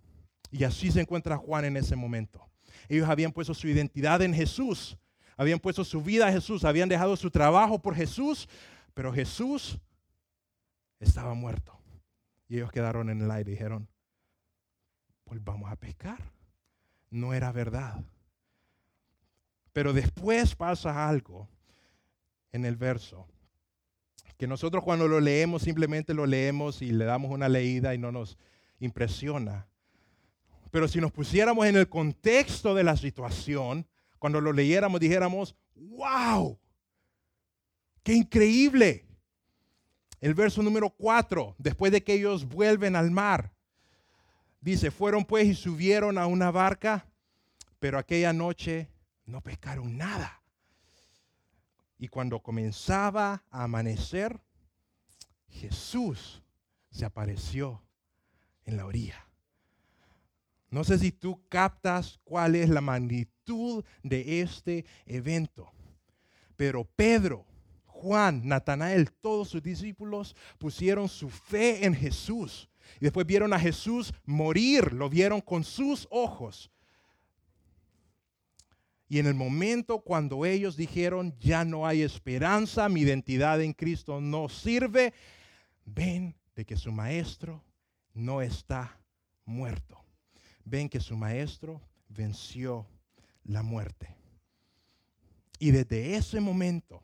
[0.51, 2.47] Y así se encuentra Juan en ese momento.
[2.89, 4.97] Ellos habían puesto su identidad en Jesús,
[5.37, 8.47] habían puesto su vida a Jesús, habían dejado su trabajo por Jesús,
[8.93, 9.79] pero Jesús
[10.99, 11.77] estaba muerto.
[12.47, 13.87] Y ellos quedaron en el aire y dijeron,
[15.23, 16.19] pues vamos a pescar.
[17.09, 18.03] No era verdad.
[19.71, 21.47] Pero después pasa algo
[22.51, 23.27] en el verso,
[24.37, 28.11] que nosotros cuando lo leemos simplemente lo leemos y le damos una leída y no
[28.11, 28.37] nos
[28.79, 29.67] impresiona.
[30.73, 33.85] Pero si nos pusiéramos en el contexto de la situación,
[34.17, 36.57] cuando lo leyéramos dijéramos, wow,
[38.01, 39.05] qué increíble.
[40.19, 43.53] El verso número 4, después de que ellos vuelven al mar,
[44.61, 47.05] dice, fueron pues y subieron a una barca,
[47.77, 48.89] pero aquella noche
[49.27, 50.41] no pescaron nada.
[51.99, 54.41] Y cuando comenzaba a amanecer,
[55.49, 56.41] Jesús
[56.89, 57.83] se apareció
[58.65, 59.23] en la orilla.
[60.73, 65.71] No sé si tú captas cuál es la magnitud de este evento,
[66.55, 67.45] pero Pedro,
[67.85, 72.67] Juan, Natanael, todos sus discípulos pusieron su fe en Jesús.
[72.95, 76.71] Y después vieron a Jesús morir, lo vieron con sus ojos.
[79.07, 84.19] Y en el momento cuando ellos dijeron, ya no hay esperanza, mi identidad en Cristo
[84.19, 85.13] no sirve,
[85.85, 87.63] ven de que su maestro
[88.15, 88.99] no está
[89.45, 90.02] muerto
[90.65, 92.87] ven que su maestro venció
[93.43, 94.15] la muerte.
[95.59, 97.03] Y desde ese momento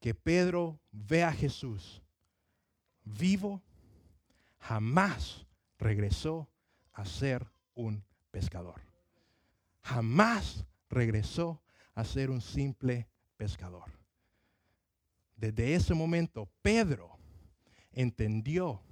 [0.00, 2.02] que Pedro ve a Jesús
[3.04, 3.62] vivo,
[4.58, 5.46] jamás
[5.78, 6.48] regresó
[6.92, 8.80] a ser un pescador.
[9.82, 11.60] Jamás regresó
[11.94, 13.90] a ser un simple pescador.
[15.36, 17.18] Desde ese momento, Pedro
[17.92, 18.82] entendió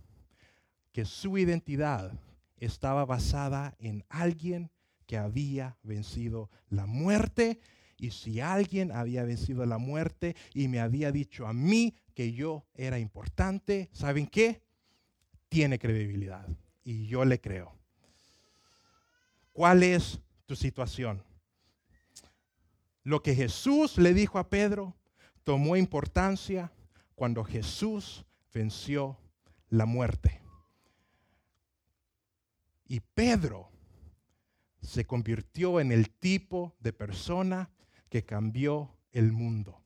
[0.92, 2.12] que su identidad
[2.58, 4.70] estaba basada en alguien
[5.06, 7.60] que había vencido la muerte.
[7.96, 12.66] Y si alguien había vencido la muerte y me había dicho a mí que yo
[12.74, 14.62] era importante, ¿saben qué?
[15.48, 16.46] Tiene credibilidad.
[16.84, 17.74] Y yo le creo.
[19.52, 21.24] ¿Cuál es tu situación?
[23.02, 24.94] Lo que Jesús le dijo a Pedro
[25.42, 26.70] tomó importancia
[27.14, 29.18] cuando Jesús venció
[29.70, 30.42] la muerte.
[32.88, 33.70] Y Pedro
[34.80, 37.70] se convirtió en el tipo de persona
[38.08, 39.80] que cambió el mundo.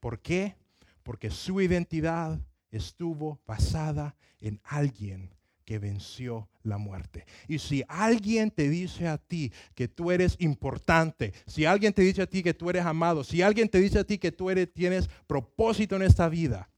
[0.00, 0.56] ¿Por qué?
[1.02, 2.40] Porque su identidad
[2.70, 7.26] estuvo basada en alguien que venció la muerte.
[7.48, 12.22] Y si alguien te dice a ti que tú eres importante, si alguien te dice
[12.22, 14.72] a ti que tú eres amado, si alguien te dice a ti que tú eres,
[14.72, 16.70] tienes propósito en esta vida,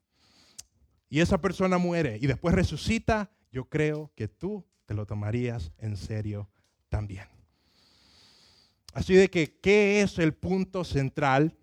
[1.09, 5.96] y esa persona muere y después resucita, yo creo que tú te lo tomarías en
[5.96, 6.49] serio
[6.88, 7.27] también.
[8.92, 11.55] Así de que, ¿qué es el punto central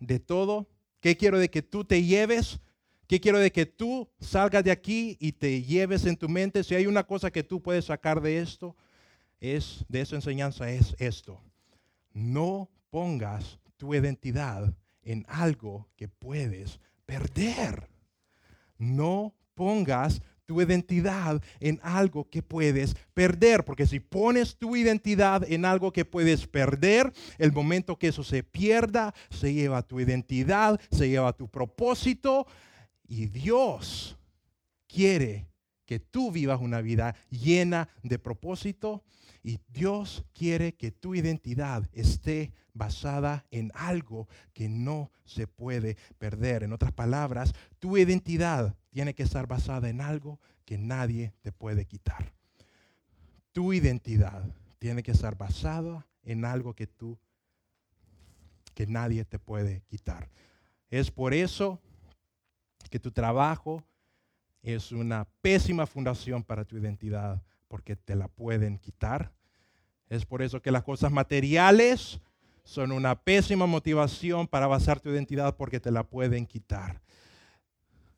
[0.00, 0.68] de todo?
[1.00, 2.60] ¿Qué quiero de que tú te lleves?
[3.06, 6.62] ¿Qué quiero de que tú salgas de aquí y te lleves en tu mente?
[6.62, 8.76] Si hay una cosa que tú puedes sacar de esto,
[9.40, 11.40] es de esa enseñanza es esto.
[12.12, 17.88] No pongas tu identidad en algo que puedes perder.
[18.76, 23.66] No pongas tu identidad en algo que puedes perder.
[23.66, 28.42] Porque si pones tu identidad en algo que puedes perder, el momento que eso se
[28.42, 32.46] pierda, se lleva tu identidad, se lleva tu propósito.
[33.06, 34.16] Y Dios
[34.86, 35.50] quiere
[35.84, 39.04] que tú vivas una vida llena de propósito.
[39.42, 46.62] Y Dios quiere que tu identidad esté basada en algo que no se puede perder.
[46.62, 51.86] En otras palabras, tu identidad tiene que estar basada en algo que nadie te puede
[51.86, 52.32] quitar.
[53.52, 54.44] Tu identidad
[54.78, 57.18] tiene que estar basada en algo que tú
[58.74, 60.30] que nadie te puede quitar.
[60.88, 61.80] Es por eso
[62.90, 63.82] que tu trabajo
[64.62, 69.32] es una pésima fundación para tu identidad, porque te la pueden quitar.
[70.08, 72.20] Es por eso que las cosas materiales
[72.64, 77.00] son una pésima motivación para basar tu identidad porque te la pueden quitar.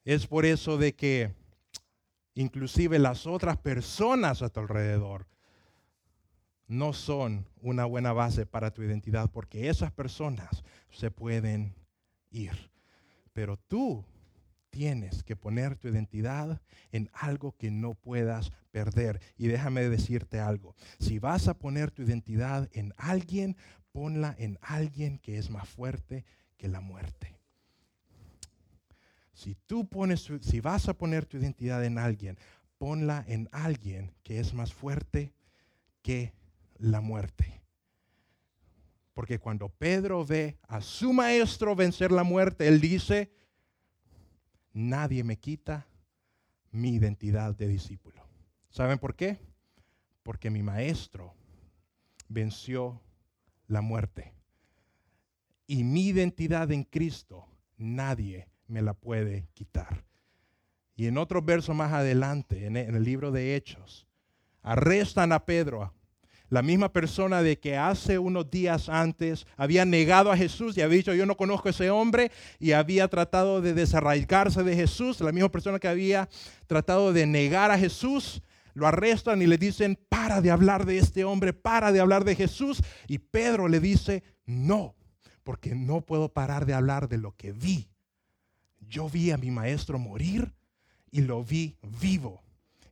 [0.05, 1.35] Es por eso de que
[2.35, 5.27] inclusive las otras personas a tu alrededor
[6.67, 11.75] no son una buena base para tu identidad porque esas personas se pueden
[12.31, 12.71] ir.
[13.33, 14.05] Pero tú
[14.71, 16.61] tienes que poner tu identidad
[16.93, 19.21] en algo que no puedas perder.
[19.37, 23.57] Y déjame decirte algo, si vas a poner tu identidad en alguien,
[23.93, 26.25] ponla en alguien que es más fuerte
[26.57, 27.37] que la muerte.
[29.33, 32.39] Si tú pones, si vas a poner tu identidad en alguien,
[32.79, 35.33] ponla en alguien que es más fuerte
[36.03, 36.33] que
[36.79, 37.61] la muerte.
[39.15, 43.33] Porque cuando Pedro ve a su maestro vencer la muerte, él dice,
[44.73, 45.87] nadie me quita
[46.71, 48.23] mi identidad de discípulo.
[48.71, 49.39] ¿Saben por qué?
[50.23, 51.35] Porque mi maestro
[52.29, 53.01] venció
[53.67, 54.33] la muerte.
[55.67, 60.05] Y mi identidad en Cristo nadie me la puede quitar.
[60.95, 64.07] Y en otro verso más adelante, en el libro de Hechos,
[64.63, 65.95] arrestan a Pedro,
[66.51, 70.99] la misma persona de que hace unos días antes había negado a Jesús y había
[70.99, 75.33] dicho, yo no conozco a ese hombre, y había tratado de desarraigarse de Jesús, la
[75.33, 76.29] misma persona que había
[76.67, 78.43] tratado de negar a Jesús,
[78.75, 82.37] lo arrestan y le dicen, para de hablar de este hombre, para de hablar de
[82.37, 82.83] Jesús.
[83.09, 84.95] Y Pedro le dice, no,
[85.43, 87.89] porque no puedo parar de hablar de lo que vi.
[88.81, 90.53] Yo vi a mi maestro morir
[91.11, 92.43] y lo vi vivo.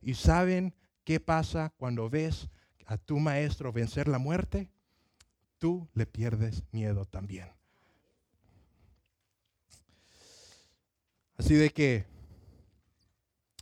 [0.01, 2.49] ¿Y saben qué pasa cuando ves
[2.89, 4.67] a tu maestro vencer la muerte?
[5.59, 7.47] Tú le pierdes miedo también.
[11.37, 12.07] Así de que,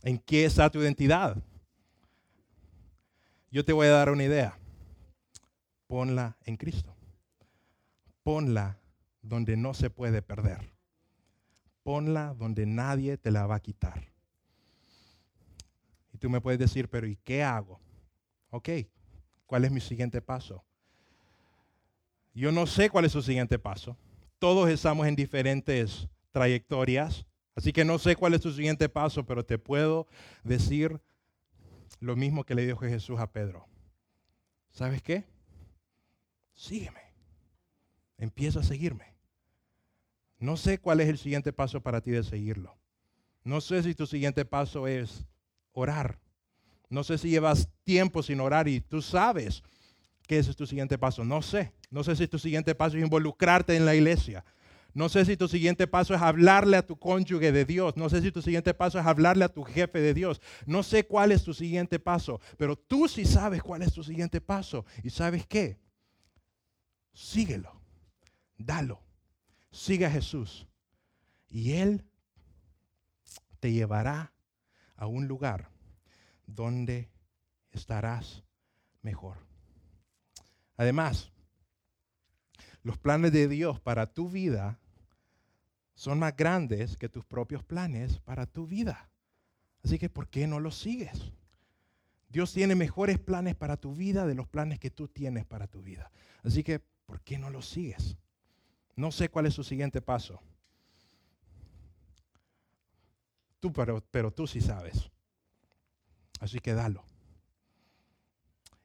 [0.02, 1.36] ¿en qué está tu identidad?
[3.50, 4.58] Yo te voy a dar una idea.
[5.86, 6.96] Ponla en Cristo.
[8.22, 8.80] Ponla
[9.20, 10.72] donde no se puede perder.
[11.82, 14.10] Ponla donde nadie te la va a quitar.
[16.14, 17.78] Y tú me puedes decir, pero ¿y qué hago?
[18.48, 18.70] Ok,
[19.48, 20.62] ¿cuál es mi siguiente paso?
[22.34, 23.96] Yo no sé cuál es su siguiente paso.
[24.38, 29.44] Todos estamos en diferentes trayectorias, así que no sé cuál es tu siguiente paso, pero
[29.44, 30.06] te puedo
[30.44, 31.00] decir
[31.98, 33.66] lo mismo que le dijo Jesús a Pedro.
[34.70, 35.24] ¿Sabes qué?
[36.54, 37.00] Sígueme.
[38.18, 39.16] Empieza a seguirme.
[40.38, 42.76] No sé cuál es el siguiente paso para ti de seguirlo.
[43.44, 45.26] No sé si tu siguiente paso es
[45.72, 46.20] orar.
[46.88, 49.62] No sé si llevas tiempo sin orar y tú sabes
[50.26, 51.24] que ese es tu siguiente paso.
[51.24, 51.72] No sé.
[51.90, 54.44] No sé si tu siguiente paso es involucrarte en la iglesia.
[54.94, 57.96] No sé si tu siguiente paso es hablarle a tu cónyuge de Dios.
[57.96, 60.40] No sé si tu siguiente paso es hablarle a tu jefe de Dios.
[60.66, 64.40] No sé cuál es tu siguiente paso, pero tú sí sabes cuál es tu siguiente
[64.40, 64.84] paso.
[65.02, 65.78] ¿Y sabes qué?
[67.12, 67.80] Síguelo.
[68.56, 69.02] Dalo.
[69.70, 70.66] Sigue a Jesús.
[71.50, 72.04] Y Él
[73.60, 74.32] te llevará
[74.96, 75.70] a un lugar
[76.48, 77.08] donde
[77.70, 78.42] estarás
[79.02, 79.36] mejor.
[80.76, 81.30] Además,
[82.82, 84.80] los planes de Dios para tu vida
[85.94, 89.10] son más grandes que tus propios planes para tu vida.
[89.84, 91.32] Así que, ¿por qué no los sigues?
[92.28, 95.82] Dios tiene mejores planes para tu vida de los planes que tú tienes para tu
[95.82, 96.10] vida.
[96.42, 98.16] Así que, ¿por qué no los sigues?
[98.96, 100.40] No sé cuál es su siguiente paso.
[103.60, 105.10] Tú, pero, pero tú sí sabes.
[106.38, 107.04] Así que dalo.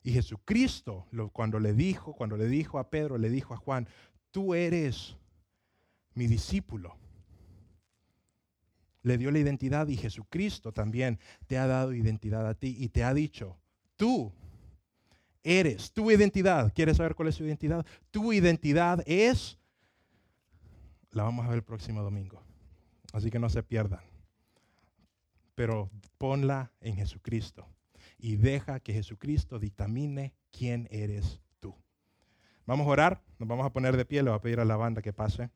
[0.04, 3.88] Y Jesucristo, cuando le dijo, cuando le dijo a Pedro, le dijo a Juan,
[4.32, 5.16] tú eres
[6.14, 6.97] mi discípulo.
[9.01, 13.04] Le dio la identidad y Jesucristo también te ha dado identidad a ti y te
[13.04, 13.58] ha dicho,
[13.95, 14.34] tú
[15.43, 17.86] eres, tu identidad, ¿quieres saber cuál es su identidad?
[18.12, 19.58] Tu identidad es,
[21.12, 22.41] la vamos a ver el próximo domingo,
[23.12, 24.01] así que no se pierdan,
[25.56, 27.68] pero ponla en Jesucristo
[28.18, 31.76] y deja que Jesucristo dictamine quién eres tú.
[32.66, 34.78] Vamos a orar, nos vamos a poner de pie, le voy a pedir a la
[34.78, 35.49] banda que pase.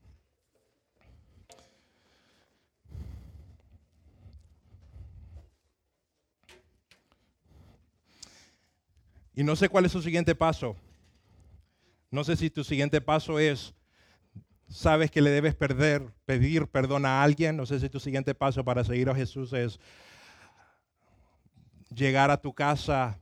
[9.33, 10.75] Y no sé cuál es su siguiente paso.
[12.09, 13.73] No sé si tu siguiente paso es,
[14.69, 17.57] sabes que le debes perder, pedir perdón a alguien.
[17.57, 19.79] No sé si tu siguiente paso para seguir a Jesús es
[21.93, 23.19] llegar a tu casa,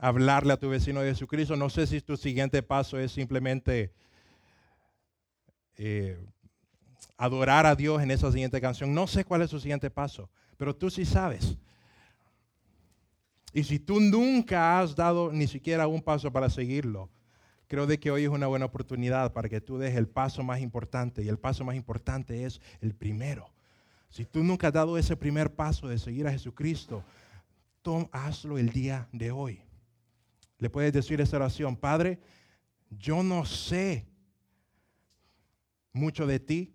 [0.00, 1.56] hablarle a tu vecino de Jesucristo.
[1.56, 3.92] No sé si tu siguiente paso es simplemente
[5.76, 6.18] eh,
[7.16, 8.94] adorar a Dios en esa siguiente canción.
[8.94, 11.56] No sé cuál es su siguiente paso, pero tú sí sabes.
[13.52, 17.10] Y si tú nunca has dado ni siquiera un paso para seguirlo,
[17.68, 20.60] creo de que hoy es una buena oportunidad para que tú des el paso más
[20.60, 21.22] importante.
[21.22, 23.50] Y el paso más importante es el primero.
[24.10, 27.04] Si tú nunca has dado ese primer paso de seguir a Jesucristo,
[28.12, 29.60] hazlo el día de hoy.
[30.58, 32.18] Le puedes decir esta oración, Padre,
[32.90, 34.06] yo no sé
[35.92, 36.74] mucho de ti,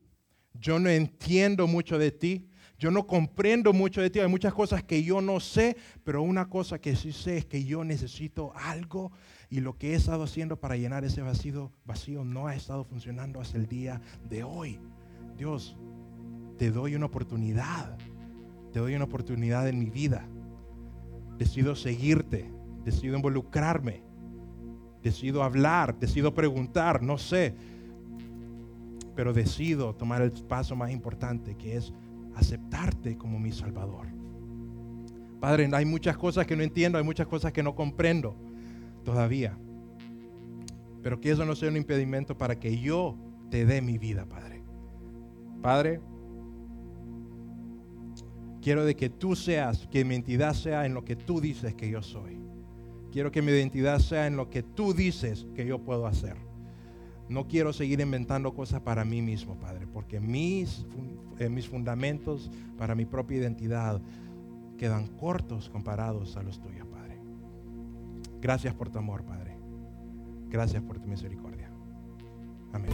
[0.53, 4.83] yo no entiendo mucho de ti, yo no comprendo mucho de ti, hay muchas cosas
[4.83, 9.11] que yo no sé, pero una cosa que sí sé es que yo necesito algo
[9.53, 13.39] y lo que he estado haciendo para llenar ese vacío, vacío no ha estado funcionando
[13.39, 14.79] hasta el día de hoy.
[15.37, 15.77] Dios,
[16.57, 17.95] te doy una oportunidad,
[18.71, 20.27] te doy una oportunidad en mi vida
[21.37, 22.51] decido seguirte,
[22.83, 24.01] decido involucrarme,
[25.03, 27.53] decido hablar, decido preguntar, no sé,
[29.15, 31.93] pero decido tomar el paso más importante que es
[32.33, 34.07] aceptarte como mi Salvador.
[35.39, 38.35] Padre, hay muchas cosas que no entiendo, hay muchas cosas que no comprendo
[39.03, 39.57] todavía,
[41.01, 43.17] pero que eso no sea un impedimento para que yo
[43.49, 44.63] te dé mi vida, Padre.
[45.61, 46.01] Padre,
[48.63, 51.89] Quiero de que tú seas, que mi identidad sea en lo que tú dices que
[51.89, 52.39] yo soy.
[53.11, 56.37] Quiero que mi identidad sea en lo que tú dices que yo puedo hacer.
[57.27, 60.85] No quiero seguir inventando cosas para mí mismo, Padre, porque mis,
[61.39, 64.01] eh, mis fundamentos para mi propia identidad
[64.77, 66.82] quedan cortos comparados a los tuyos.
[68.43, 69.57] Gracias por tu amor, Padre.
[70.49, 71.71] Gracias por tu misericordia.
[72.73, 72.91] Amén.